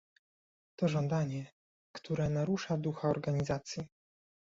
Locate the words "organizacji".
3.09-3.87